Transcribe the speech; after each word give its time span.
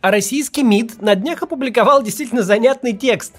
А 0.00 0.10
российский 0.10 0.62
МИД 0.62 1.02
на 1.02 1.14
днях 1.14 1.42
опубликовал 1.42 2.02
действительно 2.02 2.42
занятный 2.42 2.92
текст. 2.92 3.34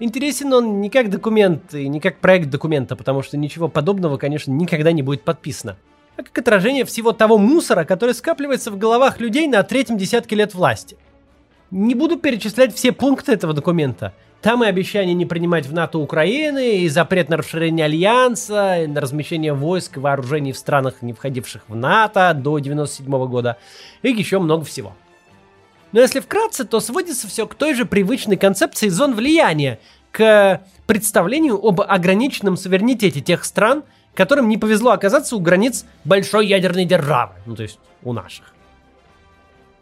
Интересен 0.00 0.52
он 0.52 0.80
не 0.80 0.90
как 0.90 1.10
документ 1.10 1.74
и 1.74 1.88
не 1.88 1.98
как 1.98 2.18
проект 2.18 2.50
документа, 2.50 2.94
потому 2.94 3.22
что 3.22 3.36
ничего 3.36 3.68
подобного, 3.68 4.16
конечно, 4.16 4.52
никогда 4.52 4.92
не 4.92 5.02
будет 5.02 5.22
подписано, 5.22 5.76
а 6.16 6.22
как 6.22 6.36
отражение 6.38 6.84
всего 6.84 7.12
того 7.12 7.38
мусора, 7.38 7.84
который 7.84 8.14
скапливается 8.14 8.70
в 8.70 8.78
головах 8.78 9.18
людей 9.18 9.48
на 9.48 9.62
третьем 9.62 9.96
десятке 9.96 10.36
лет 10.36 10.54
власти. 10.54 10.96
Не 11.70 11.94
буду 11.94 12.18
перечислять 12.18 12.74
все 12.74 12.92
пункты 12.92 13.32
этого 13.32 13.54
документа– 13.54 14.14
там 14.40 14.62
и 14.62 14.68
обещание 14.68 15.14
не 15.14 15.26
принимать 15.26 15.66
в 15.66 15.72
НАТО 15.74 15.98
Украины, 15.98 16.78
и 16.78 16.88
запрет 16.88 17.28
на 17.28 17.36
расширение 17.36 17.86
альянса, 17.86 18.84
и 18.84 18.86
на 18.86 19.00
размещение 19.00 19.52
войск 19.52 19.96
и 19.96 20.00
вооружений 20.00 20.52
в 20.52 20.58
странах, 20.58 21.02
не 21.02 21.12
входивших 21.12 21.62
в 21.66 21.74
НАТО 21.74 22.32
до 22.34 22.54
1997 22.54 23.26
года, 23.26 23.58
и 24.02 24.10
еще 24.10 24.38
много 24.38 24.64
всего. 24.64 24.94
Но 25.92 26.00
если 26.00 26.20
вкратце, 26.20 26.64
то 26.64 26.80
сводится 26.80 27.26
все 27.28 27.46
к 27.46 27.54
той 27.54 27.74
же 27.74 27.86
привычной 27.86 28.36
концепции 28.36 28.88
зон 28.88 29.14
влияния, 29.14 29.80
к 30.10 30.62
представлению 30.86 31.64
об 31.64 31.80
ограниченном 31.80 32.56
суверенитете 32.56 33.20
тех 33.20 33.44
стран, 33.44 33.84
которым 34.14 34.48
не 34.48 34.56
повезло 34.56 34.90
оказаться 34.90 35.36
у 35.36 35.40
границ 35.40 35.84
большой 36.04 36.46
ядерной 36.46 36.84
державы, 36.84 37.34
ну 37.46 37.54
то 37.54 37.62
есть 37.62 37.78
у 38.02 38.12
наших. 38.12 38.52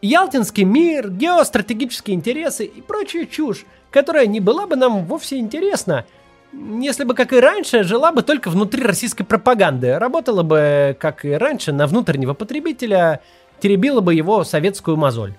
Ялтинский 0.01 0.63
мир, 0.63 1.09
геостратегические 1.09 2.15
интересы 2.15 2.65
и 2.65 2.81
прочая 2.81 3.25
чушь, 3.25 3.65
которая 3.89 4.27
не 4.27 4.39
была 4.39 4.67
бы 4.67 4.75
нам 4.75 5.05
вовсе 5.05 5.37
интересна, 5.37 6.05
если 6.53 7.03
бы, 7.03 7.13
как 7.13 7.33
и 7.33 7.39
раньше, 7.39 7.83
жила 7.83 8.11
бы 8.11 8.21
только 8.21 8.49
внутри 8.49 8.83
российской 8.83 9.23
пропаганды, 9.23 9.97
работала 9.97 10.43
бы, 10.43 10.95
как 10.99 11.25
и 11.25 11.31
раньше, 11.31 11.73
на 11.73 11.87
внутреннего 11.87 12.33
потребителя, 12.33 13.21
теребила 13.59 14.01
бы 14.01 14.13
его 14.13 14.43
советскую 14.43 14.97
мозоль. 14.97 15.33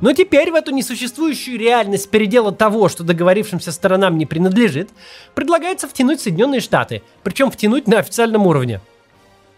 Но 0.00 0.12
теперь 0.12 0.50
в 0.52 0.54
эту 0.54 0.70
несуществующую 0.70 1.58
реальность 1.58 2.08
передела 2.10 2.52
того, 2.52 2.88
что 2.88 3.02
договорившимся 3.02 3.72
сторонам 3.72 4.16
не 4.16 4.26
принадлежит, 4.26 4.90
предлагается 5.34 5.88
втянуть 5.88 6.20
Соединенные 6.20 6.60
Штаты, 6.60 7.02
причем 7.24 7.50
втянуть 7.50 7.88
на 7.88 7.98
официальном 7.98 8.46
уровне. 8.46 8.80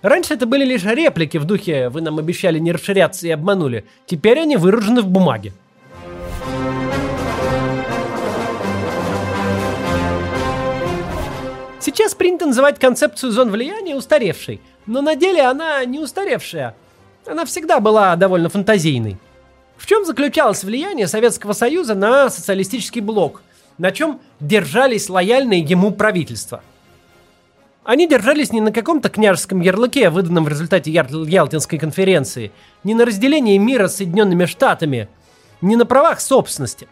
Раньше 0.00 0.32
это 0.32 0.46
были 0.46 0.64
лишь 0.64 0.84
реплики 0.84 1.36
в 1.36 1.44
духе 1.44 1.90
«вы 1.90 2.00
нам 2.00 2.18
обещали 2.18 2.58
не 2.58 2.72
расширяться 2.72 3.26
и 3.26 3.30
обманули», 3.30 3.84
теперь 4.06 4.40
они 4.40 4.56
выражены 4.56 5.02
в 5.02 5.08
бумаге. 5.08 5.52
Сейчас 11.80 12.14
принято 12.14 12.46
называть 12.46 12.78
концепцию 12.78 13.32
зон 13.32 13.50
влияния 13.50 13.94
устаревшей, 13.94 14.60
но 14.86 15.02
на 15.02 15.16
деле 15.16 15.42
она 15.42 15.84
не 15.84 15.98
устаревшая. 15.98 16.74
Она 17.26 17.44
всегда 17.44 17.80
была 17.80 18.16
довольно 18.16 18.48
фантазийной. 18.48 19.18
В 19.80 19.86
чем 19.86 20.04
заключалось 20.04 20.62
влияние 20.62 21.08
Советского 21.08 21.54
Союза 21.54 21.94
на 21.94 22.28
социалистический 22.28 23.00
блок? 23.00 23.40
На 23.78 23.92
чем 23.92 24.20
держались 24.38 25.08
лояльные 25.08 25.60
ему 25.60 25.90
правительства? 25.90 26.62
Они 27.82 28.06
держались 28.06 28.52
не 28.52 28.60
на 28.60 28.72
каком-то 28.72 29.08
княжеском 29.08 29.62
ярлыке, 29.62 30.10
выданном 30.10 30.44
в 30.44 30.48
результате 30.48 30.90
Ялтинской 30.90 31.78
конференции, 31.78 32.52
не 32.84 32.92
на 32.92 33.06
разделении 33.06 33.56
мира 33.56 33.88
с 33.88 33.96
Соединенными 33.96 34.44
Штатами, 34.44 35.08
не 35.62 35.76
на 35.76 35.86
правах 35.86 36.20
собственности. 36.20 36.86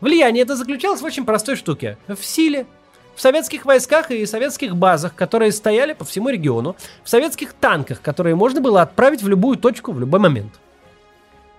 Влияние 0.00 0.42
это 0.42 0.56
заключалось 0.56 1.00
в 1.00 1.04
очень 1.04 1.24
простой 1.24 1.54
штуке– 1.54 1.96
в 2.08 2.24
силе, 2.24 2.66
в 3.14 3.20
советских 3.20 3.64
войсках 3.66 4.10
и 4.10 4.26
советских 4.26 4.74
базах, 4.74 5.14
которые 5.14 5.52
стояли 5.52 5.92
по 5.92 6.04
всему 6.04 6.28
региону, 6.28 6.74
в 7.04 7.08
советских 7.08 7.52
танках, 7.52 8.02
которые 8.02 8.34
можно 8.34 8.60
было 8.60 8.82
отправить 8.82 9.22
в 9.22 9.28
любую 9.28 9.58
точку 9.58 9.92
в 9.92 10.00
любой 10.00 10.18
момент. 10.18 10.52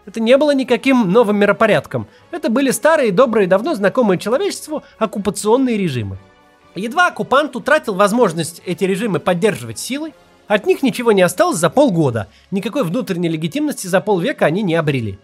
Это 0.05 0.19
не 0.19 0.37
было 0.37 0.53
никаким 0.53 1.11
новым 1.11 1.37
миропорядком. 1.37 2.07
Это 2.31 2.49
были 2.49 2.71
старые, 2.71 3.11
добрые, 3.11 3.47
давно 3.47 3.73
знакомые 3.73 4.19
человечеству 4.19 4.83
оккупационные 4.97 5.77
режимы. 5.77 6.17
Едва 6.75 7.07
оккупант 7.07 7.55
утратил 7.55 7.93
возможность 7.93 8.61
эти 8.65 8.83
режимы 8.83 9.19
поддерживать 9.19 9.79
силой, 9.79 10.13
от 10.47 10.65
них 10.65 10.83
ничего 10.83 11.11
не 11.11 11.21
осталось 11.21 11.57
за 11.57 11.69
полгода. 11.69 12.27
Никакой 12.51 12.83
внутренней 12.83 13.29
легитимности 13.29 13.87
за 13.87 14.01
полвека 14.01 14.45
они 14.45 14.61
не 14.61 14.75
обрели. 14.75 15.17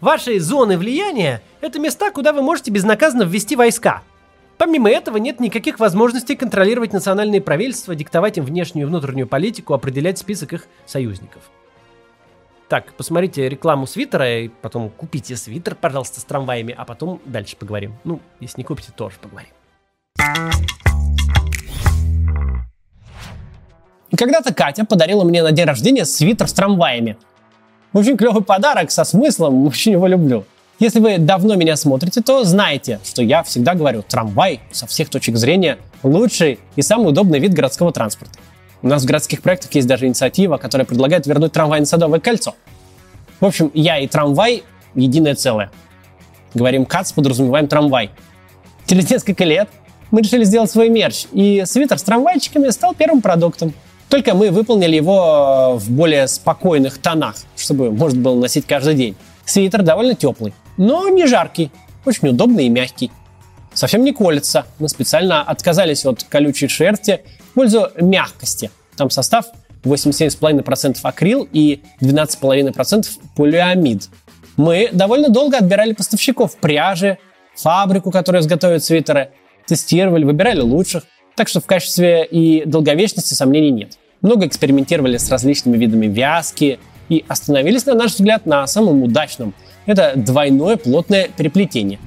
Ваши 0.00 0.38
зоны 0.40 0.76
влияния– 0.76 1.42
это 1.60 1.78
места, 1.78 2.10
куда 2.10 2.32
вы 2.32 2.42
можете 2.42 2.70
безнаказанно 2.70 3.22
ввести 3.22 3.56
войска– 3.56 4.02
Помимо 4.62 4.88
этого, 4.88 5.16
нет 5.16 5.40
никаких 5.40 5.80
возможностей 5.80 6.36
контролировать 6.36 6.92
национальные 6.92 7.40
правительства, 7.40 7.96
диктовать 7.96 8.38
им 8.38 8.44
внешнюю 8.44 8.86
и 8.86 8.88
внутреннюю 8.88 9.26
политику, 9.26 9.74
определять 9.74 10.18
список 10.18 10.52
их 10.52 10.66
союзников. 10.86 11.50
Так, 12.72 12.94
посмотрите 12.94 13.50
рекламу 13.50 13.86
свитера, 13.86 14.44
и 14.44 14.48
потом 14.48 14.88
купите 14.88 15.36
свитер, 15.36 15.74
пожалуйста, 15.74 16.20
с 16.20 16.24
трамваями, 16.24 16.74
а 16.74 16.86
потом 16.86 17.20
дальше 17.26 17.54
поговорим. 17.54 17.92
Ну, 18.02 18.18
если 18.40 18.60
не 18.62 18.64
купите, 18.64 18.92
тоже 18.96 19.16
поговорим. 19.20 19.50
Когда-то 24.16 24.54
Катя 24.54 24.86
подарила 24.86 25.22
мне 25.22 25.42
на 25.42 25.52
день 25.52 25.66
рождения 25.66 26.06
свитер 26.06 26.48
с 26.48 26.54
трамваями. 26.54 27.18
Очень 27.92 28.16
клевый 28.16 28.42
подарок 28.42 28.90
со 28.90 29.04
смыслом, 29.04 29.66
очень 29.66 29.92
его 29.92 30.06
люблю. 30.06 30.46
Если 30.78 30.98
вы 30.98 31.18
давно 31.18 31.56
меня 31.56 31.76
смотрите, 31.76 32.22
то 32.22 32.42
знаете, 32.42 33.00
что 33.04 33.22
я 33.22 33.42
всегда 33.42 33.74
говорю, 33.74 34.00
трамвай 34.00 34.60
со 34.70 34.86
всех 34.86 35.10
точек 35.10 35.36
зрения 35.36 35.76
лучший 36.02 36.58
и 36.76 36.80
самый 36.80 37.10
удобный 37.10 37.38
вид 37.38 37.52
городского 37.52 37.92
транспорта. 37.92 38.38
У 38.82 38.88
нас 38.88 39.04
в 39.04 39.06
городских 39.06 39.42
проектах 39.42 39.72
есть 39.74 39.86
даже 39.86 40.06
инициатива, 40.06 40.56
которая 40.56 40.84
предлагает 40.84 41.26
вернуть 41.26 41.52
трамвай 41.52 41.78
на 41.78 41.86
Садовое 41.86 42.18
кольцо. 42.18 42.56
В 43.38 43.44
общем, 43.44 43.70
я 43.74 43.98
и 43.98 44.08
трамвай– 44.08 44.64
единое 44.96 45.36
целое. 45.36 45.70
Говорим 46.52 46.84
«кац», 46.84 47.12
подразумеваем 47.12 47.68
трамвай. 47.68 48.10
Через 48.86 49.08
несколько 49.08 49.44
лет 49.44 49.68
мы 50.10 50.20
решили 50.20 50.42
сделать 50.42 50.70
свой 50.70 50.88
мерч, 50.88 51.26
и 51.32 51.62
свитер 51.64 51.98
с 51.98 52.02
трамвайчиками 52.02 52.70
стал 52.70 52.94
первым 52.94 53.22
продуктом. 53.22 53.72
Только 54.08 54.34
мы 54.34 54.50
выполнили 54.50 54.96
его 54.96 55.76
в 55.78 55.90
более 55.90 56.26
спокойных 56.26 56.98
тонах, 56.98 57.36
чтобы 57.56 57.92
можно 57.92 58.20
было 58.20 58.38
носить 58.38 58.66
каждый 58.66 58.94
день. 58.94 59.16
Свитер 59.44 59.82
довольно 59.82 60.14
теплый, 60.14 60.54
но 60.76 61.08
не 61.08 61.26
жаркий, 61.26 61.70
очень 62.04 62.28
удобный 62.28 62.66
и 62.66 62.68
мягкий. 62.68 63.12
Совсем 63.72 64.04
не 64.04 64.12
колется. 64.12 64.66
Мы 64.78 64.88
специально 64.88 65.42
отказались 65.42 66.04
от 66.04 66.24
колючей 66.24 66.68
шерсти 66.68 67.20
пользу 67.52 67.88
мягкости. 68.00 68.70
Там 68.96 69.10
состав 69.10 69.46
87,5% 69.84 70.98
акрил 71.02 71.48
и 71.52 71.82
12,5% 72.00 73.08
полиамид. 73.36 74.08
Мы 74.56 74.90
довольно 74.92 75.28
долго 75.28 75.58
отбирали 75.58 75.92
поставщиков 75.92 76.56
пряжи, 76.56 77.18
фабрику, 77.56 78.10
которая 78.10 78.42
изготовит 78.42 78.84
свитеры, 78.84 79.30
тестировали, 79.66 80.24
выбирали 80.24 80.60
лучших. 80.60 81.04
Так 81.36 81.48
что 81.48 81.60
в 81.60 81.66
качестве 81.66 82.24
и 82.24 82.64
долговечности 82.66 83.34
сомнений 83.34 83.70
нет. 83.70 83.98
Много 84.20 84.46
экспериментировали 84.46 85.16
с 85.16 85.30
различными 85.30 85.76
видами 85.76 86.06
вязки 86.06 86.78
и 87.08 87.24
остановились, 87.26 87.86
на 87.86 87.94
наш 87.94 88.12
взгляд, 88.12 88.46
на 88.46 88.66
самом 88.66 89.02
удачном– 89.02 89.54
это 89.86 90.12
двойное 90.14 90.76
плотное 90.76 91.28
переплетение. 91.28 91.98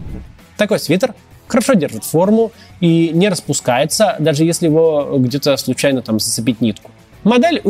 Такой 0.57 0.79
свитер 0.79 1.13
хорошо 1.47 1.73
держит 1.73 2.03
форму 2.03 2.51
и 2.79 3.09
не 3.13 3.29
распускается, 3.29 4.15
даже 4.19 4.43
если 4.43 4.67
его 4.67 5.15
где-то 5.17 5.57
случайно 5.57 6.01
там 6.01 6.19
зацепить 6.19 6.61
нитку. 6.61 6.91
Модель. 7.23 7.61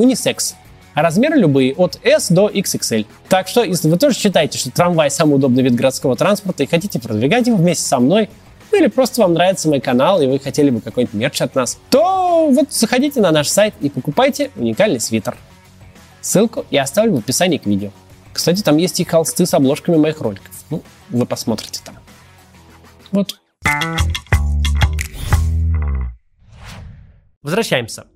А 0.93 1.01
размеры 1.01 1.37
любые, 1.37 1.73
от 1.73 1.99
S 2.03 2.31
до 2.31 2.47
XXL. 2.49 3.05
Так 3.27 3.49
что, 3.49 3.63
если 3.63 3.89
вы 3.89 3.97
тоже 3.97 4.15
считаете, 4.15 4.57
что 4.57 4.71
трамвай 4.71 5.11
самый 5.11 5.35
удобный 5.35 5.61
вид 5.61 5.75
городского 5.75 6.15
транспорта 6.15 6.63
и 6.63 6.67
хотите 6.67 6.99
продвигать 6.99 7.47
его 7.47 7.57
вместе 7.57 7.83
со 7.83 7.99
мной, 7.99 8.29
ну 8.71 8.77
или 8.79 8.87
просто 8.87 9.21
вам 9.21 9.33
нравится 9.33 9.67
мой 9.67 9.81
канал 9.81 10.21
и 10.21 10.27
вы 10.27 10.39
хотели 10.39 10.69
бы 10.69 10.79
какой-нибудь 10.79 11.13
мерч 11.13 11.41
от 11.41 11.53
нас, 11.53 11.77
то 11.89 12.49
вот 12.49 12.71
заходите 12.71 13.19
на 13.19 13.31
наш 13.31 13.49
сайт 13.49 13.73
и 13.81 13.89
покупайте 13.89 14.51
уникальный 14.55 15.01
свитер. 15.01 15.35
Ссылку 16.21 16.65
я 16.71 16.83
оставлю 16.83 17.15
в 17.15 17.19
описании 17.19 17.57
к 17.57 17.65
видео. 17.65 17.91
Кстати, 18.31 18.61
там 18.61 18.77
есть 18.77 18.99
и 18.99 19.03
холсты 19.03 19.45
с 19.45 19.53
обложками 19.53 19.97
моих 19.97 20.21
роликов. 20.21 20.51
Ну, 20.69 20.81
вы 21.09 21.25
посмотрите 21.25 21.81
там. 21.83 21.95
Вот. 23.11 23.39
Возвращаемся. 27.41 28.07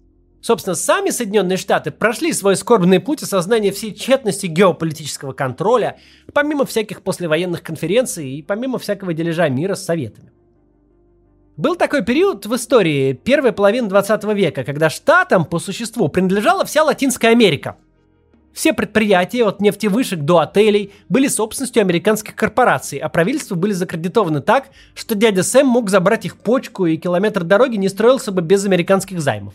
Собственно, 0.41 0.75
сами 0.75 1.11
Соединенные 1.11 1.57
Штаты 1.57 1.91
прошли 1.91 2.33
свой 2.33 2.55
скорбный 2.55 2.99
путь 2.99 3.21
осознания 3.21 3.71
всей 3.71 3.93
тщетности 3.93 4.47
геополитического 4.47 5.33
контроля, 5.33 5.99
помимо 6.33 6.65
всяких 6.65 7.03
послевоенных 7.03 7.61
конференций 7.61 8.29
и 8.31 8.41
помимо 8.41 8.79
всякого 8.79 9.13
дележа 9.13 9.49
мира 9.49 9.75
с 9.75 9.85
Советами. 9.85 10.31
Был 11.57 11.75
такой 11.75 12.05
период 12.05 12.45
в 12.45 12.55
истории, 12.55 13.13
первой 13.13 13.51
половины 13.51 13.89
20 13.89 14.23
века, 14.33 14.63
когда 14.63 14.89
штатам 14.89 15.45
по 15.45 15.59
существу 15.59 16.07
принадлежала 16.07 16.65
вся 16.65 16.83
Латинская 16.83 17.29
Америка– 17.29 17.77
все 18.59 18.73
предприятия, 18.73 19.45
от 19.45 19.61
нефтевышек 19.61 20.19
до 20.19 20.39
отелей, 20.39 20.91
были 21.07 21.29
собственностью 21.29 21.79
американских 21.79 22.35
корпораций, 22.35 22.99
а 22.99 23.07
правительства 23.07 23.55
были 23.55 23.71
закредитованы 23.71 24.41
так, 24.41 24.65
что 24.95 25.15
дядя 25.15 25.43
Сэм 25.43 25.65
мог 25.65 25.89
забрать 25.89 26.25
их 26.25 26.35
почку, 26.35 26.85
и 26.85 26.97
километр 26.97 27.45
дороги 27.45 27.77
не 27.77 27.87
строился 27.87 28.33
бы 28.33 28.41
без 28.41 28.65
американских 28.65 29.21
займов. 29.21 29.53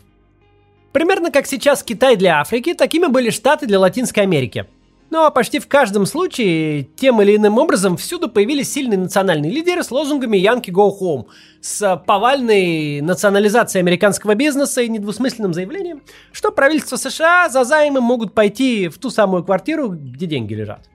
Примерно 0.92 1.30
как 1.30 1.46
сейчас 1.46 1.82
Китай 1.82 2.16
для 2.16 2.40
Африки, 2.40 2.72
такими 2.72 3.06
были 3.08 3.28
Штаты 3.28 3.66
для 3.66 3.78
Латинской 3.78 4.22
Америки. 4.22 4.64
Но 5.14 5.30
почти 5.30 5.60
в 5.60 5.68
каждом 5.68 6.06
случае 6.06 6.88
тем 6.96 7.22
или 7.22 7.36
иным 7.36 7.58
образом 7.58 7.96
всюду 7.96 8.28
появились 8.28 8.72
сильные 8.72 8.98
национальные 8.98 9.52
лидеры 9.52 9.84
с 9.84 9.92
лозунгами 9.92 10.36
«Янки 10.36 10.72
go 10.72 10.90
home», 10.90 11.26
с 11.60 12.02
повальной 12.04 13.00
национализацией 13.00 13.82
американского 13.82 14.34
бизнеса 14.34 14.82
и 14.82 14.88
недвусмысленным 14.88 15.54
заявлением, 15.54 16.02
что 16.32 16.50
правительство 16.50 16.96
США 16.96 17.48
за 17.48 17.62
займы 17.62 18.00
могут 18.00 18.34
пойти 18.34 18.88
в 18.88 18.98
ту 18.98 19.08
самую 19.08 19.44
квартиру, 19.44 19.90
где 19.90 20.26
деньги 20.26 20.52
лежат. 20.52 20.90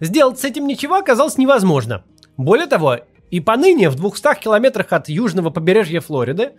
Сделать 0.00 0.40
с 0.40 0.44
этим 0.46 0.66
ничего 0.66 0.94
оказалось 0.94 1.36
невозможно. 1.36 2.04
Более 2.38 2.68
того, 2.68 3.00
и 3.30 3.40
поныне 3.40 3.90
в 3.90 3.96
200 3.96 4.40
километрах 4.40 4.94
от 4.94 5.10
южного 5.10 5.50
побережья 5.50 6.00
Флориды 6.00 6.52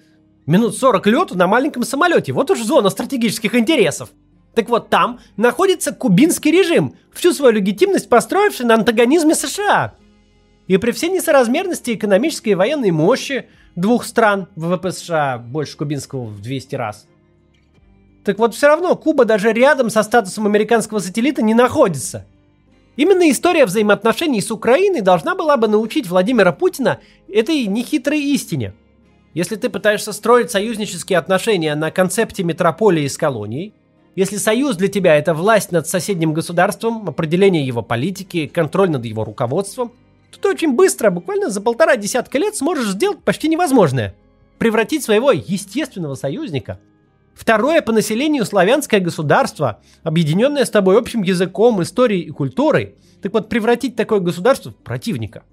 минут 0.46 0.78
40 0.78 1.08
лету 1.08 1.36
на 1.36 1.48
маленьком 1.48 1.86
самолете. 1.86 2.34
Вот 2.34 2.52
уж 2.52 2.62
зона 2.62 2.92
стратегических 2.92 3.56
интересов. 3.56 4.10
Так 4.56 4.70
вот, 4.70 4.90
там 4.90 5.20
находится 5.36 5.92
кубинский 5.94 6.52
режим, 6.52 6.96
всю 7.12 7.34
свою 7.34 7.54
легитимность 7.54 8.10
построивший 8.10 8.66
на 8.66 8.76
антагонизме 8.76 9.36
США. 9.36 9.96
И 10.68 10.78
при 10.78 10.92
всей 10.92 11.10
несоразмерности 11.10 11.94
экономической 11.94 12.50
и 12.50 12.56
военной 12.56 12.92
мощи 12.92 13.48
двух 13.76 14.06
стран, 14.06 14.48
ВВП 14.56 14.92
США 14.92 15.38
больше 15.40 15.76
кубинского 15.78 16.26
в 16.26 16.42
200 16.42 16.76
раз. 16.76 17.08
Так 18.24 18.40
вот, 18.40 18.56
все 18.56 18.68
равно 18.68 18.96
Куба 18.96 19.26
даже 19.26 19.52
рядом 19.52 19.90
со 19.90 20.04
статусом 20.04 20.46
американского 20.46 21.00
сателлита 21.00 21.42
не 21.42 21.54
находится. 21.54 22.26
Именно 22.96 23.30
история 23.32 23.66
взаимоотношений 23.66 24.40
с 24.40 24.52
Украиной 24.52 25.02
должна 25.02 25.36
была 25.36 25.58
бы 25.58 25.68
научить 25.68 26.08
Владимира 26.08 26.52
Путина 26.52 27.00
этой 27.28 27.66
нехитрой 27.66 28.22
истине. 28.22 28.74
Если 29.34 29.56
ты 29.56 29.70
пытаешься 29.70 30.14
строить 30.14 30.52
союзнические 30.52 31.18
отношения 31.18 31.74
на 31.74 31.90
концепте 31.90 32.44
метрополии 32.44 33.08
с 33.08 33.18
колонией, 33.18 33.74
если 34.16 34.38
союз 34.38 34.76
для 34.76 34.88
тебя 34.88 35.16
это 35.16 35.34
власть 35.34 35.72
над 35.72 35.88
соседним 35.88 36.34
государством, 36.34 37.08
определение 37.08 37.66
его 37.66 37.82
политики, 37.82 38.48
контроль 38.48 38.90
над 38.90 39.06
его 39.06 39.24
руководством, 39.24 39.92
то 40.32 40.40
ты 40.40 40.50
очень 40.50 40.74
быстро, 40.74 41.10
буквально 41.10 41.50
за 41.50 41.62
полтора 41.62 41.96
десятка 41.96 42.38
лет 42.38 42.56
сможешь 42.56 42.90
сделать 42.90 43.24
почти 43.24 43.48
невозможное. 43.48 44.16
Превратить 44.58 45.04
своего 45.04 45.32
естественного 45.32 46.16
союзника 46.16 46.80
Второе 47.34 47.82
по 47.82 47.92
населению 47.92 48.46
славянское 48.46 49.00
государство, 49.00 49.80
объединенное 50.04 50.66
с 50.66 50.70
тобой 50.70 50.98
общим 50.98 51.24
языком, 51.24 51.82
историей 51.82 52.22
и 52.22 52.30
культурой. 52.30 52.96
Так 53.22 53.34
вот, 53.34 53.50
превратить 53.50 53.96
такое 53.96 54.20
государство 54.20 54.72
в 54.72 54.76
противника. 54.76 55.44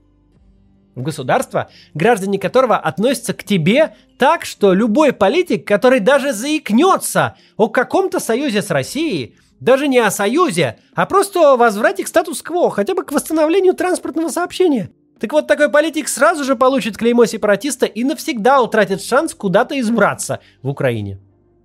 В 0.94 1.02
государство, 1.02 1.70
граждане 1.94 2.38
которого 2.38 2.76
относятся 2.76 3.32
к 3.32 3.44
тебе 3.44 3.94
так, 4.18 4.44
что 4.44 4.72
любой 4.72 5.12
политик, 5.12 5.66
который 5.66 6.00
даже 6.00 6.32
заикнется 6.32 7.36
о 7.56 7.68
каком-то 7.68 8.18
союзе 8.18 8.60
с 8.60 8.70
Россией, 8.70 9.36
даже 9.60 9.88
не 9.88 9.98
о 9.98 10.10
союзе, 10.10 10.78
а 10.94 11.06
просто 11.06 11.52
о 11.52 11.56
возврате 11.56 12.04
к 12.04 12.08
статус-кво, 12.08 12.70
хотя 12.70 12.94
бы 12.94 13.04
к 13.04 13.12
восстановлению 13.12 13.74
транспортного 13.74 14.28
сообщения. 14.28 14.90
Так 15.20 15.32
вот, 15.32 15.46
такой 15.46 15.68
политик 15.70 16.08
сразу 16.08 16.44
же 16.44 16.56
получит 16.56 16.96
клеймо 16.96 17.26
сепаратиста 17.26 17.84
и 17.84 18.04
навсегда 18.04 18.62
утратит 18.62 19.02
шанс 19.02 19.34
куда-то 19.34 19.78
избраться 19.78 20.40
в 20.62 20.68
Украине. 20.70 21.20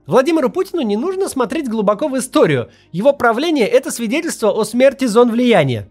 Владимиру 0.05 0.51
Путину 0.51 0.81
не 0.81 0.97
нужно 0.97 1.29
смотреть 1.29 1.67
глубоко 1.67 2.07
в 2.09 2.17
историю. 2.17 2.69
Его 2.91 3.13
правление– 3.13 3.65
это 3.67 3.91
свидетельство 3.91 4.51
о 4.51 4.63
смерти 4.65 5.05
зон 5.05 5.31
влияния. 5.31 5.89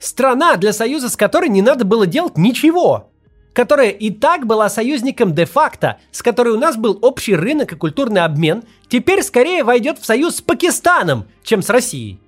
Страна, 0.00 0.56
для 0.56 0.72
союза 0.72 1.08
с 1.08 1.16
которой 1.16 1.48
не 1.48 1.62
надо 1.62 1.84
было 1.84 2.06
делать 2.06 2.36
ничего. 2.36 3.10
Которая 3.52 3.90
и 3.90 4.10
так 4.10 4.46
была 4.46 4.68
союзником 4.68 5.32
де-факто, 5.32 5.98
с 6.10 6.22
которой 6.22 6.54
у 6.54 6.58
нас 6.58 6.76
был 6.76 6.98
общий 7.02 7.36
рынок 7.36 7.72
и 7.72 7.76
культурный 7.76 8.24
обмен, 8.24 8.64
теперь 8.88 9.22
скорее 9.22 9.62
войдет 9.62 10.00
в 10.00 10.04
союз 10.04 10.36
с 10.36 10.40
Пакистаном, 10.40 11.26
чем 11.44 11.62
с 11.62 11.70
Россией. 11.70 12.18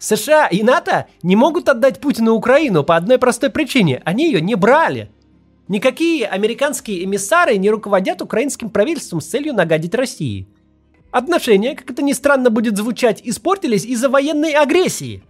США 0.00 0.48
и 0.48 0.64
НАТО 0.64 1.06
не 1.22 1.36
могут 1.36 1.68
отдать 1.68 2.00
Путину 2.00 2.34
Украину 2.34 2.82
по 2.82 2.96
одной 2.96 3.18
простой 3.18 3.50
причине– 3.50 4.02
они 4.04 4.26
ее 4.26 4.40
не 4.40 4.56
брали– 4.56 5.10
Никакие 5.68 6.26
американские 6.26 7.04
эмиссары 7.04 7.56
не 7.56 7.70
руководят 7.70 8.22
украинским 8.22 8.70
правительством 8.70 9.20
с 9.20 9.26
целью 9.26 9.52
нагадить 9.52 9.94
России. 9.94 10.46
Отношения, 11.10 11.74
как 11.74 11.90
это 11.90 12.02
ни 12.02 12.12
странно 12.12 12.50
будет 12.50 12.76
звучать, 12.76 13.20
испортились 13.24 13.84
из-за 13.84 14.08
военной 14.08 14.52
агрессии. 14.52 15.24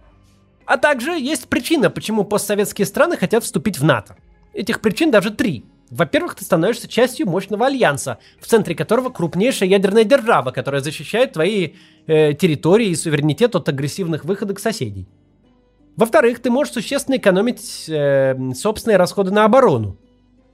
А 0.67 0.77
также 0.77 1.11
есть 1.17 1.47
причина, 1.47 1.89
почему 1.89 2.25
постсоветские 2.25 2.85
страны 2.85 3.15
хотят 3.15 3.43
вступить 3.43 3.79
в 3.79 3.85
НАТО. 3.85 4.17
Этих 4.53 4.81
причин 4.81 5.11
даже 5.11 5.31
три. 5.31 5.63
Во-первых, 5.89 6.35
ты 6.35 6.43
становишься 6.43 6.89
частью 6.89 7.25
мощного 7.29 7.67
альянса, 7.67 8.19
в 8.41 8.47
центре 8.47 8.75
которого 8.75 9.09
крупнейшая 9.09 9.69
ядерная 9.69 10.03
держава, 10.03 10.51
которая 10.51 10.81
защищает 10.81 11.33
твои 11.33 11.69
э, 12.05 12.33
территории 12.33 12.87
и 12.89 12.95
суверенитет 12.95 13.55
от 13.55 13.69
агрессивных 13.69 14.25
выходок 14.25 14.59
соседей. 14.59 15.07
Во-вторых, 15.95 16.41
ты 16.41 16.51
можешь 16.51 16.73
существенно 16.73 17.15
экономить 17.15 17.85
э, 17.87 18.35
собственные 18.53 18.97
расходы 18.97 19.31
на 19.31 19.45
оборону. 19.45 19.97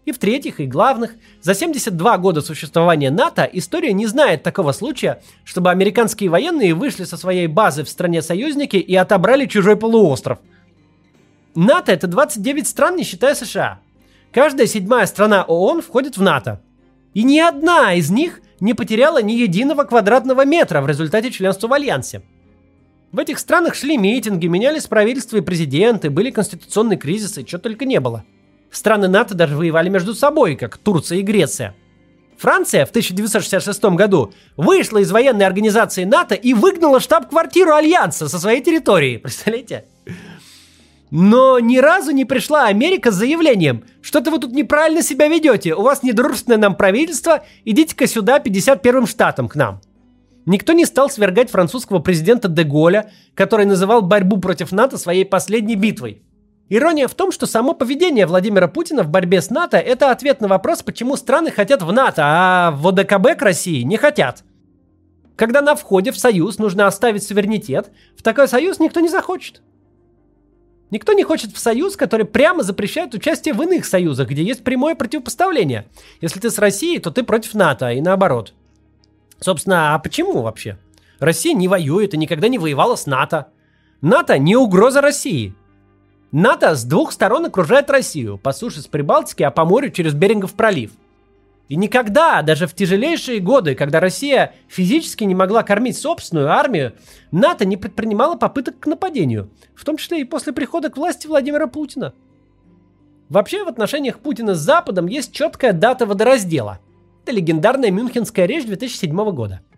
И 0.05 0.11
в-третьих, 0.11 0.59
и 0.59 0.65
главных, 0.65 1.15
за 1.41 1.55
72 1.55 2.17
года 2.17 2.41
существования 2.41 3.09
НАТО 3.09 3.49
история 3.53 3.93
не 3.93 4.05
знает 4.05 4.43
такого 4.43 4.73
случая, 4.73 5.21
чтобы 5.45 5.71
американские 5.71 6.29
военные 6.29 6.73
вышли 6.73 7.05
со 7.05 7.15
своей 7.15 7.47
базы 7.47 7.85
в 7.85 7.89
стране 7.89 8.21
союзники 8.21 8.75
и 8.75 8.95
отобрали 8.95 9.45
чужой 9.45 9.77
полуостров. 9.77 10.39
НАТО 11.55 11.93
это 11.93 12.07
29 12.07 12.67
стран, 12.67 12.97
не 12.97 13.03
считая 13.03 13.33
США. 13.33 13.79
Каждая 14.33 14.67
седьмая 14.67 15.05
страна 15.05 15.43
ООН 15.43 15.81
входит 15.81 16.17
в 16.17 16.21
НАТО. 16.21 16.61
И 17.13 17.23
ни 17.23 17.39
одна 17.39 17.93
из 17.93 18.09
них 18.09 18.41
не 18.59 18.73
потеряла 18.73 19.21
ни 19.21 19.33
единого 19.33 19.83
квадратного 19.83 20.45
метра 20.45 20.81
в 20.81 20.87
результате 20.87 21.31
членства 21.31 21.67
в 21.67 21.73
Альянсе. 21.73 22.23
В 23.11 23.19
этих 23.19 23.39
странах 23.39 23.75
шли 23.75 23.97
митинги, 23.97 24.47
менялись 24.47 24.87
правительства 24.87 25.37
и 25.37 25.41
президенты, 25.41 26.09
были 26.09 26.31
конституционные 26.31 26.97
кризисы, 26.97 27.43
чего 27.43 27.61
только 27.61 27.85
не 27.85 28.01
было– 28.01 28.25
Страны 28.73 29.07
НАТО 29.07 29.35
даже 29.35 29.55
воевали 29.55 29.87
между 29.87 30.15
собой, 30.15 30.55
как 30.55 30.79
Турция 30.79 31.19
и 31.19 31.21
Греция. 31.21 31.75
Франция 32.39 32.87
в 32.87 32.89
1966 32.89 33.83
году 33.95 34.33
вышла 34.57 34.97
из 34.97 35.11
военной 35.11 35.45
организации 35.45 36.03
НАТО 36.05 36.33
и 36.33 36.55
выгнала 36.55 36.99
штаб-квартиру 36.99 37.71
Альянса 37.71 38.27
со 38.27 38.39
своей 38.39 38.61
территории. 38.61 39.17
Представляете? 39.23 39.85
Но 41.11 41.59
ни 41.59 41.77
разу 41.77 42.09
не 42.09 42.25
пришла 42.25 42.65
Америка 42.65 43.11
с 43.11 43.15
заявлением, 43.15 43.83
что-то 44.01 44.31
вы 44.31 44.39
тут 44.39 44.53
неправильно 44.53 45.03
себя 45.03 45.27
ведете, 45.27 45.75
у 45.75 45.83
вас 45.83 46.01
недружественное 46.01 46.57
нам 46.57 46.75
правительство, 46.75 47.45
идите-ка 47.65 48.07
сюда 48.07 48.39
51-м 48.39 49.05
штатом 49.05 49.47
к 49.47 49.55
нам. 49.55 49.81
Никто 50.47 50.73
не 50.73 50.85
стал 50.85 51.11
свергать 51.11 51.51
французского 51.51 51.99
президента 51.99 52.47
Деголя, 52.47 53.11
который 53.35 53.67
называл 53.67 54.01
борьбу 54.01 54.37
против 54.37 54.71
НАТО 54.71 54.97
своей 54.97 55.23
последней 55.25 55.75
битвой. 55.75 56.23
Ирония 56.69 57.07
в 57.07 57.13
том, 57.13 57.31
что 57.31 57.45
само 57.45 57.73
поведение 57.73 58.25
Владимира 58.25 58.67
Путина 58.67 59.03
в 59.03 59.09
борьбе 59.09 59.41
с 59.41 59.49
НАТО– 59.49 59.77
это 59.79 60.11
ответ 60.11 60.39
на 60.39 60.47
вопрос, 60.47 60.81
почему 60.81 61.17
страны 61.17 61.51
хотят 61.51 61.81
в 61.81 61.91
НАТО, 61.91 62.21
а 62.23 62.71
в 62.71 62.87
ОДКБ 62.87 63.37
к 63.37 63.41
России 63.41 63.81
не 63.81 63.97
хотят. 63.97 64.43
Когда 65.35 65.61
на 65.61 65.75
входе 65.75 66.11
в 66.11 66.17
союз 66.17 66.59
нужно 66.59 66.87
оставить 66.87 67.23
суверенитет, 67.23 67.91
в 68.15 68.23
такой 68.23 68.47
союз 68.47 68.79
никто 68.79 69.01
не 69.01 69.09
захочет. 69.09 69.61
Никто 70.89 71.13
не 71.13 71.23
хочет 71.23 71.51
в 71.51 71.59
союз, 71.59 71.97
который 71.97 72.25
прямо 72.25 72.63
запрещает 72.63 73.13
участие 73.13 73.53
в 73.53 73.61
иных 73.61 73.85
союзах, 73.85 74.29
где 74.29 74.43
есть 74.43 74.63
прямое 74.63 74.95
противопоставление. 74.95 75.87
Если 76.21 76.39
ты 76.39 76.49
с 76.49 76.59
Россией, 76.59 76.99
то 76.99 77.11
ты 77.11 77.23
против 77.23 77.55
НАТО, 77.55 77.91
и 77.91 77.99
наоборот. 77.99 78.53
Собственно, 79.39 79.95
а 79.95 79.99
почему 79.99 80.41
вообще? 80.41 80.77
Россия 81.19 81.53
не 81.53 81.67
воюет 81.67 82.13
и 82.13 82.17
никогда 82.17 82.47
не 82.47 82.59
воевала 82.59 82.95
с 82.95 83.05
НАТО. 83.05 83.47
НАТО 84.01 84.37
не 84.37 84.55
угроза 84.55 85.01
России– 85.01 85.55
НАТО 86.33 86.73
с 86.75 86.83
двух 86.83 87.11
сторон 87.11 87.45
окружает 87.45 87.91
Россию, 87.91 88.39
по 88.39 88.53
суше 88.53 88.81
с 88.81 88.87
Прибалтики, 88.87 89.43
а 89.43 89.51
по 89.51 89.65
морю 89.65 89.91
через 89.91 90.15
Берингов 90.15 90.55
пролив. 90.55 90.89
И 91.69 91.75
никогда, 91.75 92.41
даже 92.41 92.65
в 92.65 92.73
тяжелейшие 92.73 93.39
годы, 93.39 93.75
когда 93.75 93.99
Россия 93.99 94.55
физически 94.67 95.25
не 95.25 95.35
могла 95.35 95.61
кормить 95.61 95.95
собственную 95.95 96.49
армию, 96.49 96.93
НАТО 97.31 97.65
не 97.65 97.77
предпринимала 97.77 98.35
попыток 98.35 98.79
к 98.79 98.87
нападению, 98.87 99.51
в 99.75 99.85
том 99.85 99.95
числе 99.95 100.21
и 100.21 100.25
после 100.25 100.53
прихода 100.53 100.89
к 100.89 100.97
власти 100.97 101.27
Владимира 101.27 101.67
Путина. 101.67 102.15
Вообще 103.29 103.63
в 103.63 103.67
отношениях 103.67 104.17
Путина 104.17 104.55
с 104.55 104.59
Западом 104.59 105.05
есть 105.05 105.33
четкая 105.33 105.71
дата 105.71 106.07
водораздела. 106.07 106.79
Это 107.23 107.31
легендарная 107.31 107.91
Мюнхенская 107.91 108.47
речь 108.47 108.65
2007 108.65 109.31
года– 109.31 109.61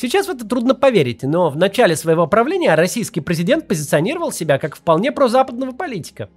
Сейчас 0.00 0.28
в 0.28 0.30
это 0.30 0.48
трудно 0.48 0.74
поверить, 0.74 1.24
но 1.24 1.50
в 1.50 1.58
начале 1.58 1.94
своего 1.94 2.26
правления 2.26 2.74
российский 2.74 3.20
президент 3.20 3.68
позиционировал 3.68 4.32
себя 4.32 4.58
как 4.58 4.74
вполне 4.74 5.12
прозападного 5.12 5.72
политика. 5.72 6.30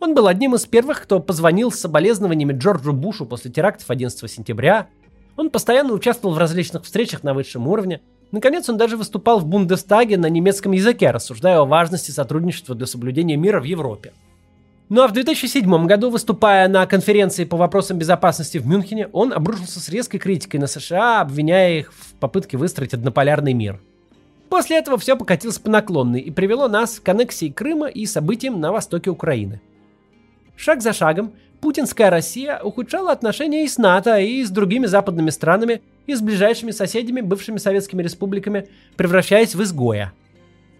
Он 0.00 0.14
был 0.14 0.26
одним 0.26 0.54
из 0.54 0.66
первых, 0.66 1.00
кто 1.00 1.18
позвонил 1.18 1.72
с 1.72 1.80
соболезнованиями 1.80 2.52
Джорджу 2.52 2.92
Бушу 2.92 3.24
после 3.24 3.50
терактов 3.50 3.88
11 3.88 4.30
сентября. 4.30 4.88
Он 5.34 5.48
постоянно 5.48 5.94
участвовал 5.94 6.34
в 6.34 6.38
различных 6.38 6.84
встречах 6.84 7.22
на 7.22 7.32
высшем 7.32 7.66
уровне. 7.68 8.02
Наконец, 8.32 8.68
он 8.68 8.76
даже 8.76 8.98
выступал 8.98 9.38
в 9.38 9.46
Бундестаге 9.46 10.18
на 10.18 10.28
немецком 10.28 10.72
языке, 10.72 11.10
рассуждая 11.10 11.60
о 11.60 11.64
важности 11.64 12.10
сотрудничества 12.10 12.74
для 12.74 12.86
соблюдения 12.86 13.38
мира 13.38 13.62
в 13.62 13.64
Европе. 13.64 14.12
Ну 14.88 15.02
а 15.02 15.08
в 15.08 15.12
2007 15.12 15.86
году, 15.86 16.10
выступая 16.10 16.68
на 16.68 16.86
конференции 16.86 17.44
по 17.44 17.56
вопросам 17.56 17.98
безопасности 17.98 18.58
в 18.58 18.66
Мюнхене, 18.68 19.08
он 19.12 19.32
обрушился 19.32 19.80
с 19.80 19.88
резкой 19.88 20.20
критикой 20.20 20.60
на 20.60 20.68
США, 20.68 21.22
обвиняя 21.22 21.80
их 21.80 21.92
в 21.92 22.14
попытке 22.14 22.56
выстроить 22.56 22.94
однополярный 22.94 23.52
мир. 23.52 23.80
После 24.48 24.78
этого 24.78 24.96
все 24.96 25.16
покатилось 25.16 25.58
по 25.58 25.68
наклонной 25.68 26.20
и 26.20 26.30
привело 26.30 26.68
нас 26.68 27.00
к 27.00 27.08
аннексии 27.08 27.48
Крыма 27.48 27.88
и 27.88 28.06
событиям 28.06 28.60
на 28.60 28.70
востоке 28.70 29.10
Украины. 29.10 29.60
Шаг 30.54 30.82
за 30.82 30.92
шагом 30.92 31.32
путинская 31.60 32.08
Россия 32.08 32.60
ухудшала 32.60 33.10
отношения 33.10 33.64
и 33.64 33.68
с 33.68 33.78
НАТО, 33.78 34.20
и 34.20 34.44
с 34.44 34.50
другими 34.50 34.86
западными 34.86 35.30
странами, 35.30 35.82
и 36.06 36.14
с 36.14 36.20
ближайшими 36.20 36.70
соседями, 36.70 37.22
бывшими 37.22 37.58
советскими 37.58 38.04
республиками, 38.04 38.68
превращаясь 38.96 39.56
в 39.56 39.62
изгоя. 39.64 40.12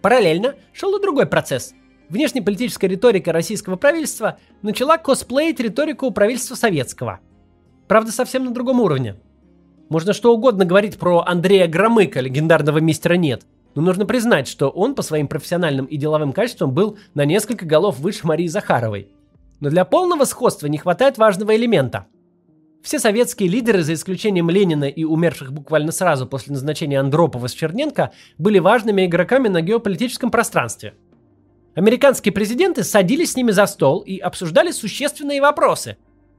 Параллельно 0.01 0.55
шел 0.71 0.95
и 0.95 1.01
другой 1.01 1.25
процесс. 1.25 1.73
Внешнеполитическая 2.09 2.89
риторика 2.89 3.33
российского 3.33 3.75
правительства 3.75 4.39
начала 4.61 4.97
косплеить 4.97 5.59
риторику 5.59 6.11
правительства 6.11 6.55
советского. 6.55 7.19
Правда, 7.87 8.11
совсем 8.11 8.45
на 8.45 8.51
другом 8.51 8.79
уровне. 8.79 9.15
Можно 9.89 10.13
что 10.13 10.33
угодно 10.33 10.65
говорить 10.65 10.97
про 10.97 11.23
Андрея 11.25 11.67
Громыка, 11.67 12.19
легендарного 12.19 12.79
мистера 12.79 13.15
Нет, 13.15 13.45
но 13.75 13.81
нужно 13.81 14.05
признать, 14.05 14.47
что 14.47 14.69
он 14.69 14.95
по 14.95 15.01
своим 15.01 15.27
профессиональным 15.27 15.85
и 15.85 15.97
деловым 15.97 16.33
качествам 16.33 16.71
был 16.73 16.97
на 17.13 17.25
несколько 17.25 17.65
голов 17.65 17.99
выше 17.99 18.25
Марии 18.25 18.47
Захаровой. 18.47 19.09
Но 19.59 19.69
для 19.69 19.85
полного 19.85 20.25
сходства 20.25 20.67
не 20.67 20.77
хватает 20.77 21.17
важного 21.17 21.55
элемента. 21.55 22.07
Все 22.83 22.99
советские 22.99 23.49
лидеры, 23.49 23.83
за 23.83 23.93
исключением 23.93 24.49
Ленина 24.49 24.85
и 24.85 25.03
умерших 25.03 25.51
буквально 25.51 25.91
сразу 25.91 26.25
после 26.25 26.53
назначения 26.53 26.99
Андропова 26.99 27.47
с 27.47 27.53
Черненко, 27.53 28.11
были 28.37 28.59
важными 28.59 29.05
игроками 29.05 29.47
на 29.47 29.61
геополитическом 29.61 30.31
пространстве. 30.31 30.93
Американские 31.77 32.33
президенты 32.33 32.83
садились 32.83 33.31
с 33.31 33.35
ними 33.35 33.51
за 33.51 33.67
стол 33.67 33.99
и 33.99 34.17
обсуждали 34.17 34.71
существенные 34.71 35.39
вопросы. 35.39 35.95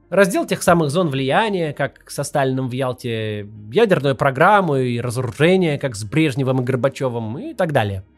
Раздел 0.09 0.45
тех 0.45 0.61
самых 0.61 0.91
зон 0.91 1.09
влияния, 1.09 1.73
как 1.73 2.11
со 2.11 2.23
Сталиным 2.23 2.67
в 2.67 2.73
Ялте, 2.73 3.47
ядерную 3.71 4.15
программу 4.15 4.75
и 4.75 4.99
разоружение, 4.99 5.79
как 5.79 5.95
с 5.95 6.03
Брежневым 6.03 6.61
и 6.61 6.63
Горбачевым 6.63 7.39
и 7.39 7.53
так 7.55 7.71
далее– 7.71 8.03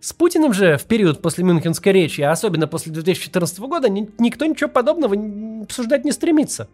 с 0.00 0.14
Путиным 0.14 0.54
же 0.54 0.78
в 0.78 0.84
период 0.86 1.20
после 1.20 1.44
Мюнхенской 1.44 1.92
речи, 1.92 2.22
а 2.22 2.32
особенно 2.32 2.66
после 2.66 2.90
2014 2.90 3.58
года, 3.60 3.90
ни, 3.90 4.08
никто 4.18 4.46
ничего 4.46 4.70
подобного 4.70 5.14
обсуждать 5.62 6.06
не 6.06 6.12
стремится. 6.12 6.68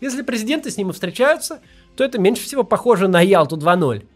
Если 0.00 0.22
президенты 0.22 0.70
с 0.70 0.76
ним 0.76 0.92
встречаются, 0.92 1.60
то 1.96 2.04
это 2.04 2.20
меньше 2.20 2.44
всего 2.44 2.62
похоже 2.62 3.08
на 3.08 3.20
Ялту 3.20 3.56
2.0. 3.56 4.06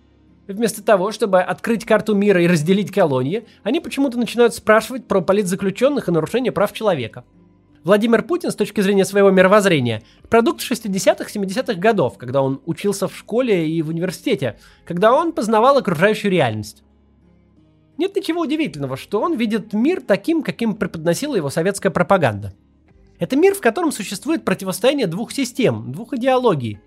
Вместо 0.53 0.83
того, 0.83 1.13
чтобы 1.13 1.41
открыть 1.41 1.87
карту 1.87 2.15
мира 2.15 2.43
и 2.43 2.47
разделить 2.47 2.93
колонии, 2.93 3.47
они 3.63 3.81
почему-то 3.81 4.19
начинают 4.19 4.55
спрашивать 4.55 5.07
про 5.07 5.23
политзаключенных 5.23 6.09
и 6.09 6.13
нарушение 6.13 6.53
прав 6.53 6.73
человека. 6.73 7.25
Владимир 7.85 8.23
Путин, 8.23 8.51
с 8.51 8.55
точки 8.55 8.81
зрения 8.83 9.05
своего 9.07 9.31
мировоззрения, 9.31 10.03
продукт 10.29 10.61
60-х, 10.61 11.25
70-х 11.25 11.75
годов, 11.75 12.19
когда 12.19 12.43
он 12.43 12.61
учился 12.67 13.09
в 13.09 13.17
школе 13.17 13.69
и 13.69 13.81
в 13.83 13.89
университете, 13.89 14.59
когда 14.85 15.15
он 15.15 15.33
познавал 15.33 15.79
окружающую 15.79 16.31
реальность. 16.31 16.85
Нет 17.97 18.15
ничего 18.15 18.43
удивительного, 18.43 18.97
что 18.97 19.21
он 19.21 19.37
видит 19.37 19.73
мир 19.73 20.03
таким, 20.03 20.43
каким 20.43 20.75
преподносила 20.75 21.35
его 21.35 21.49
советская 21.49 21.91
пропаганда. 21.91 22.53
Это 23.19 23.37
мир, 23.37 23.55
в 23.55 23.61
котором 23.61 23.91
существует 23.91 24.45
противостояние 24.45 25.07
двух 25.07 25.33
систем, 25.33 25.93
двух 25.93 26.13
идеологий. 26.13 26.79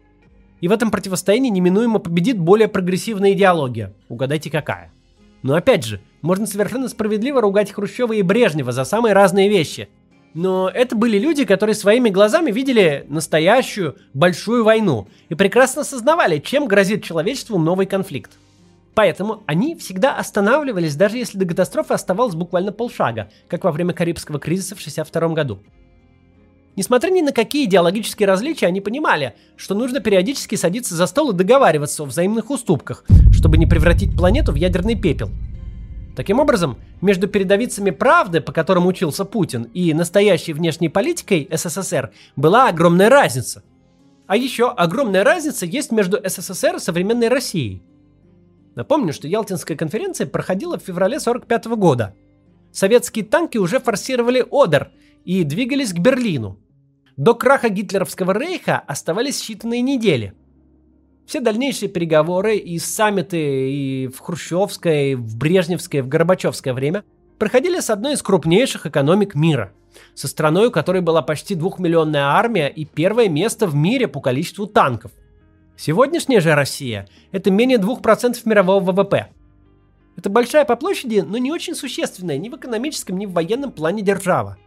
И 0.62 0.68
в 0.68 0.72
этом 0.72 0.92
противостоянии 0.92 1.50
неминуемо 1.50 2.00
победит 2.00 2.40
более 2.40 2.68
прогрессивная 2.68 3.34
идеология. 3.34 3.94
Угадайте 4.10 4.50
какая. 4.50 4.92
Но 5.42 5.56
опять 5.56 5.86
же, 5.86 6.02
можно 6.22 6.48
совершенно 6.48 6.90
справедливо 6.90 7.42
ругать 7.42 7.72
Хрущева 7.72 8.14
и 8.14 8.22
Брежнева 8.22 8.72
за 8.72 8.84
самые 8.84 9.14
разные 9.14 9.50
вещи. 9.50 9.90
Но 10.34 10.70
это 10.70 10.96
были 10.96 11.18
люди, 11.18 11.46
которые 11.46 11.76
своими 11.76 12.10
глазами 12.10 12.52
видели 12.52 13.06
настоящую 13.08 13.96
большую 14.14 14.64
войну 14.64 15.08
и 15.30 15.36
прекрасно 15.36 15.84
осознавали, 15.84 16.40
чем 16.40 16.68
грозит 16.68 17.04
человечеству 17.04 17.58
новый 17.58 17.86
конфликт. 17.86 18.32
Поэтому 18.96 19.44
они 19.46 19.76
всегда 19.76 20.18
останавливались, 20.18 20.96
даже 20.96 21.18
если 21.18 21.38
до 21.38 21.46
катастрофы 21.46 21.94
оставалось 21.94 22.34
буквально 22.34 22.72
полшага, 22.72 23.30
как 23.48 23.66
во 23.66 23.72
время 23.72 23.94
Карибского 23.94 24.40
кризиса 24.40 24.76
в 24.76 24.80
1962 24.80 25.36
году. 25.36 25.60
Несмотря 26.76 27.10
ни 27.10 27.22
на 27.22 27.32
какие 27.32 27.66
идеологические 27.66 28.28
различия, 28.28 28.68
они 28.68 28.82
понимали, 28.82 29.36
что 29.56 29.76
нужно 29.76 30.00
периодически 30.00 30.56
садиться 30.56 30.96
за 30.96 31.08
стол 31.08 31.32
и 31.32 31.36
договариваться 31.36 32.04
о 32.04 32.06
взаимных 32.06 32.50
уступках, 32.50 33.06
чтобы 33.32 33.58
не 33.58 33.66
превратить 33.66 34.16
планету 34.16 34.52
в 34.52 34.56
ядерный 34.56 34.96
пепел. 34.96 35.30
Таким 36.16 36.40
образом, 36.40 36.78
между 37.02 37.28
передовицами 37.28 37.92
правды, 37.92 38.42
по 38.42 38.52
которым 38.52 38.88
учился 38.88 39.26
Путин, 39.26 39.64
и 39.74 39.94
настоящей 39.94 40.54
внешней 40.54 40.90
политикой 40.90 41.48
СССР 41.52 42.12
была 42.36 42.70
огромная 42.70 43.10
разница. 43.10 43.64
А 44.28 44.38
еще 44.38 44.70
огромная 44.70 45.24
разница 45.24 45.66
есть 45.66 45.92
между 45.92 46.20
СССР 46.24 46.76
и 46.78 46.80
современной 46.80 47.28
Россией– 47.28 47.82
Напомню, 48.76 49.14
что 49.14 49.28
Ялтинская 49.28 49.78
конференция 49.78 50.28
проходила 50.28 50.78
в 50.78 50.84
феврале 50.84 51.18
1945 51.18 51.66
года. 51.80 52.14
Советские 52.72 53.24
танки 53.24 53.58
уже 53.58 53.80
форсировали 53.80 54.46
Одер 54.52 54.92
и 55.24 55.44
двигались 55.44 55.94
к 55.94 56.00
Берлину. 56.00 56.60
До 57.18 57.34
краха 57.34 57.70
гитлеровского 57.70 58.32
рейха 58.38 58.80
оставались 58.80 59.42
считанные 59.42 59.82
недели. 59.82 60.34
Все 61.26 61.40
дальнейшие 61.40 61.90
переговоры 61.90 62.58
и 62.58 62.78
саммиты 62.78 63.72
и 63.72 64.08
в 64.08 64.20
хрущевское, 64.20 65.12
и 65.12 65.16
в 65.16 65.38
брежневское, 65.38 66.02
и 66.02 66.04
в 66.04 66.08
горбачевское 66.08 66.74
время 66.74 67.04
проходили 67.40 67.80
с 67.80 67.90
одной 67.90 68.14
из 68.14 68.22
крупнейших 68.22 68.86
экономик 68.86 69.36
мира– 69.36 69.74
со 70.14 70.28
страной, 70.28 70.68
у 70.68 70.72
которой 70.72 71.02
была 71.02 71.22
почти 71.22 71.56
двухмиллионная 71.56 72.26
армия 72.26 72.68
и 72.68 72.84
первое 72.84 73.30
место 73.30 73.66
в 73.66 73.76
мире 73.76 74.10
по 74.10 74.20
количеству 74.20 74.68
танков– 74.68 75.12
Сегодняшняя 75.78 76.40
же 76.40 76.56
Россия– 76.56 77.08
это 77.32 77.52
менее 77.52 77.78
2% 77.78 78.38
мирового 78.46 78.92
ВВП. 78.92 79.28
Это 80.16 80.30
большая 80.30 80.64
по 80.64 80.78
площади, 80.78 81.20
но 81.20 81.38
не 81.38 81.52
очень 81.52 81.76
существенная 81.76 82.38
ни 82.38 82.48
в 82.48 82.56
экономическом, 82.56 83.18
ни 83.18 83.26
в 83.26 83.34
военном 83.34 83.74
плане 83.74 84.02
держава. 84.02 84.58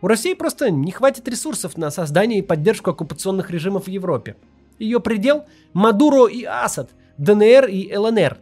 У 0.00 0.06
России 0.06 0.34
просто 0.34 0.70
не 0.70 0.92
хватит 0.92 1.28
ресурсов 1.28 1.76
на 1.76 1.90
создание 1.90 2.38
и 2.38 2.42
поддержку 2.42 2.90
оккупационных 2.90 3.50
режимов 3.50 3.84
в 3.84 3.88
Европе. 3.88 4.36
Ее 4.78 5.00
предел– 5.00 5.44
Мадуро 5.72 6.26
и 6.26 6.44
Асад, 6.44 6.90
ДНР 7.18 7.66
и 7.66 7.94
ЛНР. 7.94 8.38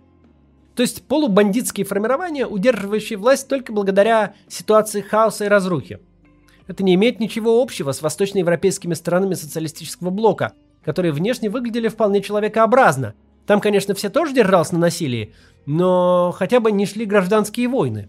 То 0.76 0.82
есть 0.82 1.02
полубандитские 1.02 1.84
формирования, 1.84 2.46
удерживающие 2.46 3.18
власть 3.18 3.48
только 3.48 3.72
благодаря 3.72 4.34
ситуации 4.48 5.00
хаоса 5.00 5.46
и 5.46 5.48
разрухи. 5.48 5.98
Это 6.68 6.84
не 6.84 6.94
имеет 6.94 7.18
ничего 7.18 7.60
общего 7.60 7.92
с 7.92 8.02
восточноевропейскими 8.02 8.94
странами 8.94 9.34
социалистического 9.34 10.10
блока– 10.10 10.52
которые 10.88 11.12
внешне 11.12 11.50
выглядели 11.50 11.88
вполне 11.88 12.22
человекообразно. 12.22 13.14
Там, 13.46 13.60
конечно, 13.60 13.94
все 13.94 14.08
тоже 14.08 14.32
держался 14.32 14.72
на 14.72 14.80
насилии, 14.80 15.34
но 15.66 16.32
хотя 16.34 16.60
бы 16.60 16.72
не 16.72 16.86
шли 16.86 17.04
гражданские 17.04 17.68
войны. 17.68 18.08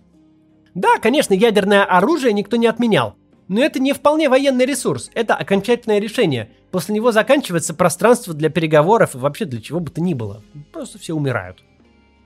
Да, 0.75 0.98
конечно, 1.01 1.34
ядерное 1.34 1.84
оружие 1.84 2.32
никто 2.32 2.56
не 2.56 2.68
отменял, 2.68 3.15
но 3.50 3.60
это 3.62 3.79
не 3.79 3.94
вполне 3.94 4.29
военный 4.29 4.65
ресурс, 4.65 5.10
это 5.15 5.36
окончательное 5.36 6.00
решение. 6.00 6.51
После 6.72 6.94
него 6.94 7.12
заканчивается 7.12 7.74
пространство 7.74 8.34
для 8.34 8.50
переговоров 8.50 9.15
и 9.15 9.18
вообще 9.18 9.46
для 9.46 9.60
чего 9.60 9.79
бы 9.79 9.89
то 9.89 10.00
ни 10.00 10.13
было. 10.13 10.44
Просто 10.72 11.00
все 11.00 11.13
умирают. 11.13 11.63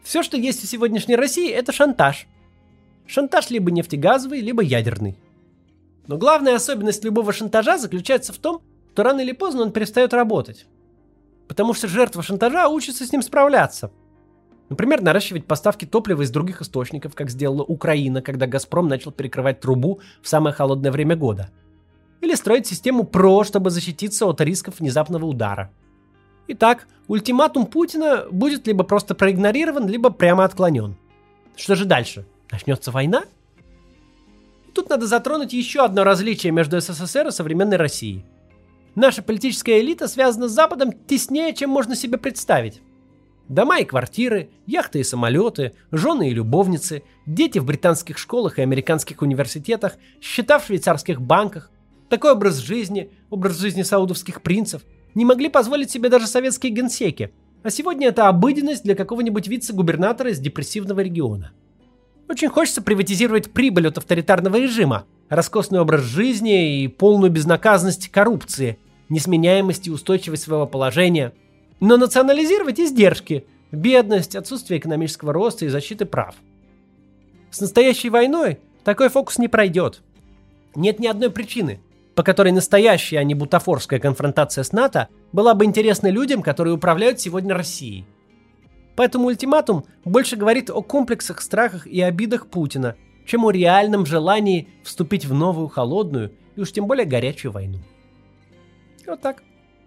Все, 0.03 0.21
что 0.21 0.35
есть 0.35 0.61
в 0.61 0.67
сегодняшней 0.67 1.15
России, 1.15 1.49
это 1.49 1.71
шантаж. 1.71 2.27
Шантаж 3.07 3.49
либо 3.49 3.71
нефтегазовый, 3.71 4.41
либо 4.41 4.61
ядерный. 4.61 5.17
Но 6.07 6.17
главная 6.17 6.55
особенность 6.55 7.05
любого 7.05 7.31
шантажа 7.31 7.77
заключается 7.77 8.33
в 8.33 8.37
том, 8.37 8.61
то 8.93 9.03
рано 9.03 9.21
или 9.21 9.31
поздно 9.31 9.61
он 9.61 9.71
перестает 9.71 10.13
работать. 10.13 10.65
Потому 11.47 11.73
что 11.73 11.87
жертва 11.87 12.21
шантажа 12.21 12.67
учится 12.67 13.05
с 13.05 13.13
ним 13.13 13.21
справляться. 13.21 13.91
Например, 14.69 15.01
наращивать 15.01 15.45
поставки 15.45 15.85
топлива 15.85 16.21
из 16.21 16.31
других 16.31 16.61
источников, 16.61 17.15
как 17.15 17.29
сделала 17.29 17.63
Украина, 17.63 18.21
когда 18.21 18.47
«Газпром» 18.47 18.87
начал 18.87 19.11
перекрывать 19.11 19.59
трубу 19.59 19.99
в 20.21 20.27
самое 20.27 20.55
холодное 20.55 20.91
время 20.91 21.15
года. 21.15 21.49
Или 22.21 22.35
строить 22.35 22.65
систему 22.65 23.03
ПРО, 23.03 23.43
чтобы 23.43 23.69
защититься 23.69 24.25
от 24.25 24.39
рисков 24.41 24.79
внезапного 24.79 25.25
удара. 25.25 25.71
Итак, 26.47 26.87
ультиматум 27.07 27.65
Путина 27.65 28.25
будет 28.31 28.65
либо 28.67 28.83
просто 28.83 29.15
проигнорирован, 29.15 29.87
либо 29.87 30.09
прямо 30.09 30.45
отклонен. 30.45 30.95
Что 31.55 31.75
же 31.75 31.85
дальше? 31.85 32.25
Начнется 32.51 32.91
война? 32.91 33.23
тут 34.73 34.89
надо 34.89 35.05
затронуть 35.05 35.53
еще 35.53 35.85
одно 35.85 36.03
различие 36.03 36.51
между 36.51 36.81
СССР 36.81 37.27
и 37.27 37.31
современной 37.31 37.77
Россией– 37.77 38.25
Наша 38.95 39.23
политическая 39.23 39.79
элита 39.79 40.07
связана 40.07 40.47
с 40.47 40.51
Западом 40.51 40.91
теснее, 40.91 41.53
чем 41.53 41.71
можно 41.71 41.95
себе 41.95 42.17
представить. 42.17 42.81
Дома 43.49 43.79
и 43.79 43.85
квартиры, 43.85 44.49
яхты 44.65 44.99
и 44.99 45.03
самолеты, 45.03 45.73
жены 45.91 46.29
и 46.29 46.33
любовницы, 46.33 47.03
дети 47.25 47.59
в 47.59 47.65
британских 47.65 48.17
школах 48.17 48.57
и 48.57 48.61
американских 48.61 49.21
университетах, 49.21 49.97
счета 50.21 50.59
в 50.59 50.65
швейцарских 50.65 51.21
банках. 51.21 51.69
Такой 52.09 52.31
образ 52.31 52.57
жизни, 52.57 53.11
образ 53.29 53.59
жизни 53.59 53.81
саудовских 53.81 54.41
принцев, 54.41 54.83
не 55.13 55.25
могли 55.25 55.49
позволить 55.49 55.91
себе 55.91 56.09
даже 56.09 56.27
советские 56.27 56.71
генсеки. 56.71 57.31
А 57.63 57.69
сегодня 57.69 58.07
это 58.07 58.27
обыденность 58.27 58.83
для 58.83 58.95
какого-нибудь 58.95 59.47
вице-губернатора 59.47 60.31
из 60.31 60.39
депрессивного 60.39 61.01
региона. 61.01 61.51
Очень 62.29 62.49
хочется 62.49 62.81
приватизировать 62.81 63.51
прибыль 63.51 63.87
от 63.87 63.97
авторитарного 63.97 64.57
режима, 64.57 65.05
роскошный 65.29 65.79
образ 65.79 66.01
жизни 66.01 66.83
и 66.83 66.87
полную 66.87 67.31
безнаказанность 67.31 68.09
коррупции, 68.09 68.79
несменяемость 69.09 69.87
и 69.87 69.91
устойчивость 69.91 70.43
своего 70.43 70.65
положения. 70.65 71.33
Но 71.83 71.97
национализировать 71.97 72.79
издержки, 72.79 73.45
Бедность, 73.73 74.37
отсутствие 74.37 74.79
экономического 74.79 75.33
роста 75.33 75.65
и 75.65 75.67
защиты 75.67 76.05
прав. 76.05 76.33
С 77.51 77.59
настоящей 77.59 78.09
войной 78.09 78.59
такой 78.85 79.09
фокус 79.09 79.37
не 79.37 79.49
пройдет. 79.49 80.01
Нет 80.75 80.99
ни 80.99 81.07
одной 81.07 81.29
причины, 81.29 81.81
по 82.15 82.23
которой 82.23 82.53
настоящая, 82.53 83.17
а 83.17 83.25
не 83.25 83.35
бутафорская 83.35 83.99
конфронтация 83.99 84.63
с 84.63 84.71
НАТО 84.71 85.09
была 85.33 85.55
бы 85.55 85.65
интересна 85.65 86.07
людям, 86.07 86.41
которые 86.41 86.73
управляют 86.73 87.19
сегодня 87.19 87.53
Россией. 87.53 88.05
Поэтому 88.95 89.25
ультиматум 89.25 89.83
больше 90.05 90.37
говорит 90.37 90.69
о 90.69 90.83
комплексах, 90.83 91.41
страхах 91.41 91.85
и 91.85 91.99
обидах 91.99 92.47
Путина, 92.47 92.95
чем 93.25 93.43
о 93.43 93.51
реальном 93.51 94.05
желании 94.05 94.69
вступить 94.83 95.25
в 95.25 95.33
новую 95.33 95.67
холодную 95.67 96.31
и 96.55 96.61
уж 96.61 96.71
тем 96.71 96.87
более 96.87 97.05
горячую 97.05 97.51
войну. 97.51 97.79
Вот 99.05 99.19
так. 99.19 99.43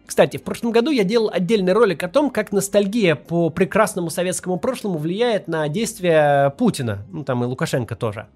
Кстати, 0.06 0.36
в 0.36 0.42
прошлом 0.42 0.70
году 0.70 0.90
я 0.90 1.02
делал 1.02 1.30
отдельный 1.32 1.72
ролик 1.72 2.02
о 2.04 2.08
том, 2.08 2.30
как 2.30 2.52
ностальгия 2.52 3.16
по 3.16 3.50
прекрасному 3.50 4.08
советскому 4.08 4.58
прошлому 4.58 4.98
влияет 4.98 5.48
на 5.48 5.68
действия 5.68 6.50
Путина, 6.50 7.04
ну 7.10 7.24
там 7.24 7.42
и 7.42 7.46
Лукашенко 7.46 7.96
тоже. 7.96 8.28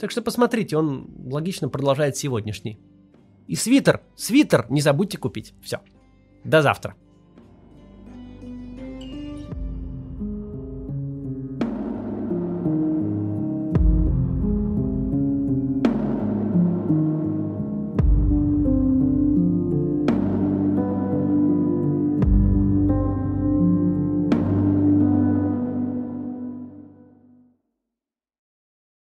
Так 0.00 0.10
что 0.10 0.22
посмотрите, 0.22 0.76
он 0.76 1.08
логично 1.26 1.68
продолжает 1.68 2.16
сегодняшний. 2.16 2.80
И 3.46 3.54
свитер, 3.54 4.00
свитер 4.16 4.66
не 4.70 4.80
забудьте 4.80 5.16
купить. 5.18 5.54
Все. 5.62 5.80
До 6.42 6.62
завтра. 6.62 6.96